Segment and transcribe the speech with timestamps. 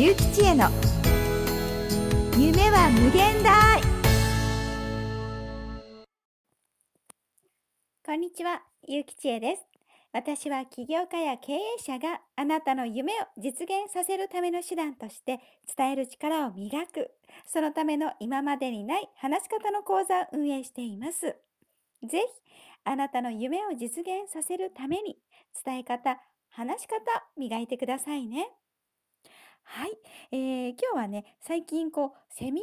[0.00, 0.70] ゆうきちへの
[2.34, 3.82] 夢は無限大
[8.06, 9.62] こんにちは、ゆうきちえです。
[10.14, 15.38] 私は起業家や経営者があなたの夢を実現させるための手段として
[15.76, 17.10] 伝える力を磨く、
[17.44, 21.26] そのための今までにない話し方の講座を運営しています。
[21.26, 21.36] ぜ
[22.08, 22.16] ひ、
[22.84, 25.18] あなたの夢を実現させるために
[25.62, 26.96] 伝え方、話し方
[27.36, 28.48] 磨いてくださいね。
[29.72, 29.90] はい、
[30.32, 32.60] えー、今日はね、最近こう、セミ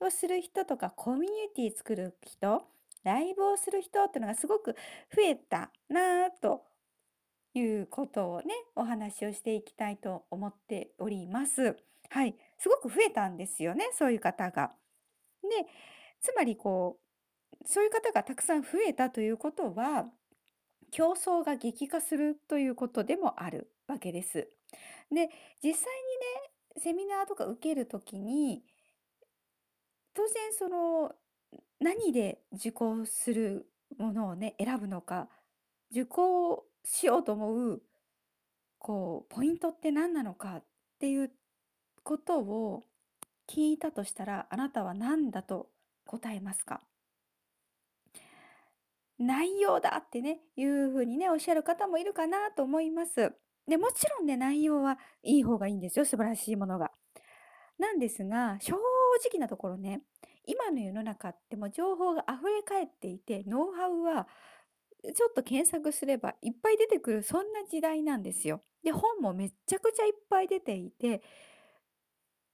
[0.00, 2.62] ナーをする人とかコミュニティ作る人、
[3.02, 4.76] ライブをする人っていうのがすごく
[5.12, 6.62] 増えたなと
[7.54, 11.76] いうことをね、お話をしていきたいと思っております。
[12.10, 12.36] はい。
[12.58, 14.70] すごく増えたんですよね、そういう方が。
[15.42, 15.48] で、
[16.20, 17.00] つまりこ
[17.60, 20.06] う、そういう方がたくさん増えたということは、
[20.92, 24.48] 競争が激化するということでもあるわけです。
[25.10, 25.28] で、
[25.62, 25.92] 実際
[26.74, 28.62] にね、セミナーとか受けるときに、
[30.14, 31.14] 当然その
[31.80, 33.66] 何で受講する
[33.98, 35.28] ものをね、選ぶのか、
[35.90, 37.82] 受講しようと思う、
[38.78, 40.64] こう、ポイントって何なのかっ
[40.98, 41.32] ていう
[42.02, 42.84] ことを
[43.48, 45.70] 聞いたとしたら、あなたは何だと
[46.06, 46.80] 答えますか？
[49.18, 53.34] 内容だってね、いうふうにね、おっしゃる方もいるかなと思います。
[53.70, 56.90] で、もちろんね、内容はいい方がいいんですよ、素晴らしいものが。
[57.78, 58.74] なんですが、正
[59.30, 60.02] 直なところね、
[60.44, 64.26] 今の世の中っても情報が溢れ返っていて、ノウハウは
[65.14, 68.62] ちょっと検索すればいっぱい出てくる、そんな時代なんですよ。
[68.82, 71.22] で、本もめっちゃくちゃいっぱい出ていて、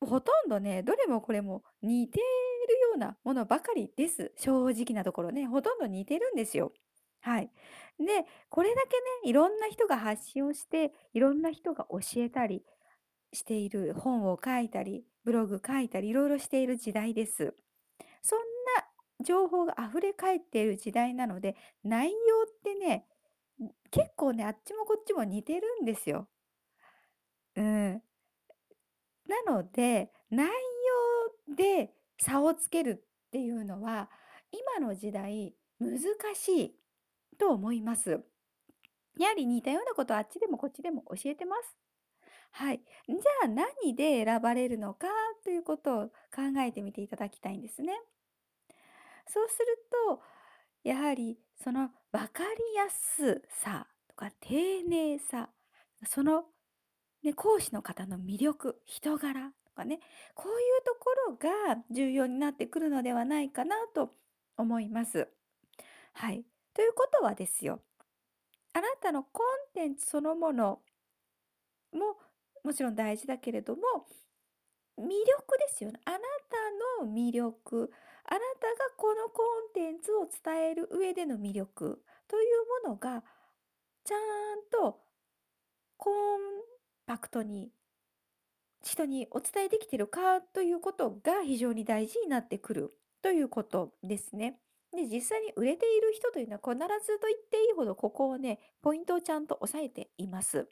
[0.00, 2.24] ほとんどね、どれもこれも似てる
[2.80, 4.32] ようなものばかりです。
[4.36, 6.74] 正直なところね、ほとんど似てるんですよ。
[7.20, 7.50] はい。
[7.98, 8.88] で、これだけ
[9.26, 12.62] ね、いろんな人が発信をして、いろんな人が教えたり
[13.32, 17.54] している、本を書いたり、ブログ書いたり、いろいろしている時代です。
[18.22, 18.44] そんな
[19.24, 23.06] 情報が溢れ返っている時代なので、内容ってね、
[23.90, 26.28] 結構ね、あっちもこっちも似てるんですよ。
[27.56, 28.02] うん。
[29.26, 30.48] なので、内
[31.48, 34.10] 容で差をつけるっていうのは、
[34.50, 35.98] 今の時代難
[36.34, 36.77] しい
[37.38, 38.20] と思います。
[39.18, 41.76] やはり似たようなことあっちでもこっちでも教えてます。
[42.50, 42.80] はい。
[43.08, 45.06] じゃあ何で選ばれるのか
[45.44, 47.92] ということを考えてみていただきたいんですね。
[49.26, 49.66] そうする
[50.08, 50.22] と、
[50.84, 55.50] やはりその分かりやすさとか丁寧さ、
[56.06, 56.44] その、
[57.22, 60.00] ね、講師の方の魅力、人柄とかね、
[60.34, 61.36] こういうところ
[61.76, 64.14] が重要になってくるのではないかなと
[64.56, 65.28] 思います。
[66.14, 66.44] はい。
[66.78, 67.80] ということはですよ、
[68.72, 70.78] あなたのコンテンツそのもの
[71.92, 72.16] も
[72.62, 73.82] もちろん大事だけれども、
[74.96, 75.98] 魅力ですよね。
[76.04, 76.18] あな
[77.00, 77.90] たの魅力、
[78.26, 83.24] あなたがこのコンテンツを伝える上での魅力というものが
[84.04, 85.00] ちゃんと
[85.96, 86.40] コン
[87.06, 87.72] パクトに
[88.84, 94.60] 人にお伝えできてるかということが非常に大事になってくるということですね。
[94.94, 96.74] で、実際に売れている人というのは必
[97.06, 100.66] ずと言っていいほどここをね、ポイントをちゃんと押さえています。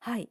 [0.00, 0.30] はい。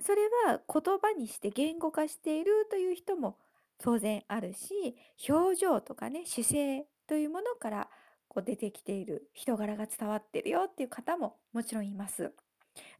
[0.00, 3.38] それは言葉にして言語化しているという人も
[3.78, 4.96] 当然あるし、
[5.28, 7.88] 表情とかね、姿勢というものから
[8.28, 12.32] こう出てきている人柄が伝わってるよっていう方ももちろんいます。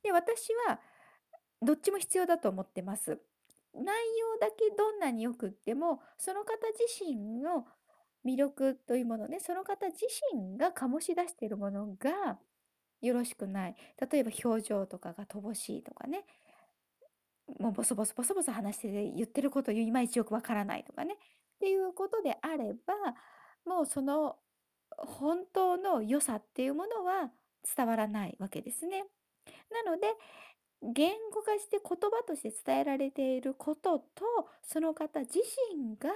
[0.02, 0.80] で、私は
[1.62, 3.18] どっちも必要だと思ってます。
[3.72, 7.66] 内容だけどんなによくっても、その方自身の
[8.24, 12.38] 魅力というものね、その方自身が醸し出しているものが
[13.00, 13.76] よろしくない。
[14.10, 16.24] 例えば表情とかが乏しいとかね、
[17.58, 21.14] もうボソボソボソボソ話してて言ってることをいまいちよくわからないとかね。
[21.14, 21.16] っ
[21.60, 22.94] ていうことであれば、
[23.66, 24.36] もうその
[24.96, 27.30] 本当の良さっていうものは
[27.76, 29.04] 伝わらないわけですね。
[29.70, 30.14] なので、
[30.82, 34.04] 言語化して言葉として伝えられていることと、
[34.62, 35.38] その方自
[35.74, 36.10] 身が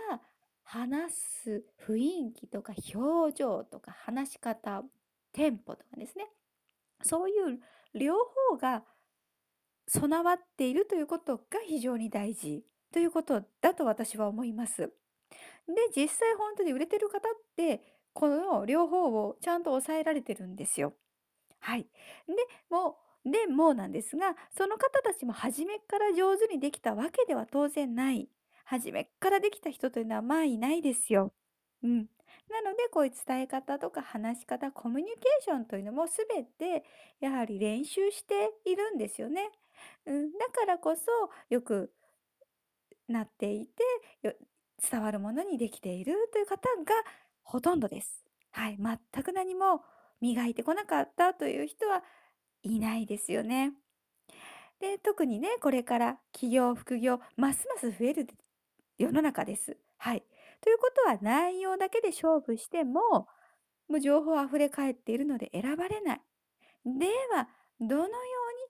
[0.64, 4.82] 話す雰囲気とか表情とか話し方、
[5.32, 6.26] テンポとかですね。
[7.02, 7.60] そういう
[7.94, 8.14] 両
[8.50, 8.84] 方が
[9.86, 14.82] 備わっているということが非常に大事ということだと私は思います。
[14.82, 14.92] で、
[15.94, 20.94] 実際本当に売れてる方って、この両方をちゃんと抑えられてるんですよ。
[21.60, 21.84] はい。
[22.26, 22.34] で
[22.70, 28.28] もう、でもなんですが、その方たちも初めから上手にできたわけでは当然ない。
[28.64, 31.32] 初めからできた人というのはまあいないですよ。
[31.82, 32.06] うん。
[32.50, 36.84] なので、こういう伝え方とか話し方、コミュニケーションというのも全て
[37.20, 39.50] やはり練習しているんですよね。
[40.06, 41.02] うん、だからこそ
[41.50, 41.92] よく
[43.08, 43.82] なっていて、
[44.22, 44.34] よ
[44.90, 46.94] 伝わるものにできているという方が
[47.42, 48.24] ほとんどです。
[48.50, 49.82] はい、全く何も
[50.20, 52.02] 磨いてこなかったという人は
[52.62, 53.72] いないですよね。
[54.80, 58.26] で、特にね、これから起業、副業、ますます増える
[58.98, 59.76] 世の中です。
[59.96, 60.24] はい。
[60.60, 63.28] ということは内容だけで勝負しても、
[63.88, 66.20] もう情報あふれ返っているので選ばれない。
[66.84, 67.48] では、
[67.80, 68.10] どのように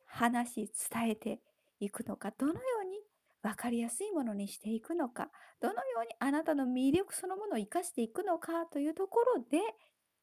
[0.07, 1.41] 話し伝えて
[1.81, 2.99] いくのか、どのように
[3.43, 5.31] 分かりやすいものにしていくのか、
[5.61, 9.61] どのようにあなたの魅力そのものを生かしていくのかというところで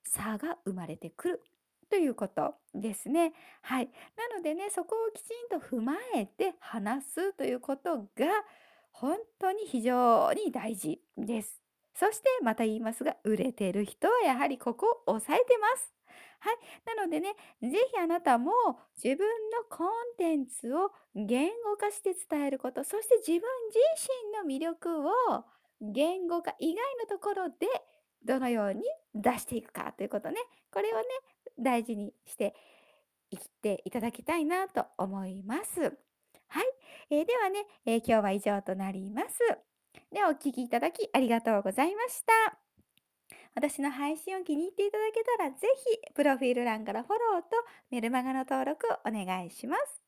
[0.04, 1.44] 差が生まれてくる
[1.90, 3.34] ということですね。
[3.62, 3.90] はい。
[4.18, 8.08] なのでね、そこをきちんと踏まえて話すということが
[8.92, 11.62] 本当に非常に大事です。
[11.96, 15.94] そしてまた言いますが、売れてる人はやはりここを押さえてます。
[16.40, 16.58] はい。
[16.96, 18.52] なのでね、ぜひあなたも
[19.02, 23.80] 自分のコンテンツを言語化して伝えること、そして自分自
[24.34, 25.12] 身の魅力を
[25.82, 27.68] 言語化以外のところで
[28.24, 28.84] どのように
[29.14, 30.38] 出していくかということね。
[30.72, 31.04] これをね、
[31.60, 32.56] 大事にして
[33.30, 36.11] いっていただきたいなと思います。
[36.52, 36.66] はい。
[37.10, 39.40] えー、ではね、えー、今日は以上となります。
[40.12, 42.60] ではお聴きいただきありがとうございました。
[43.56, 45.68] 私の配信を気に入っていただけたら、ぜ
[46.06, 47.48] ひ、プロフィール欄からフォローと
[47.90, 50.02] メルマガの登録をお願いします。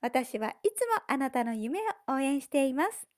[0.00, 1.82] 私はいつもあなたの夢を
[2.14, 3.11] 応援しています。